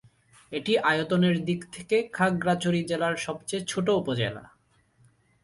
এটি 0.51 0.73
আয়তনের 0.81 1.37
দিক 1.45 1.61
থেকে 1.73 1.97
খাগড়াছড়ি 2.13 2.81
জেলার 2.83 3.15
সবচেয়ে 3.17 3.63
ছোট 3.67 3.87
উপজেলা। 3.91 4.43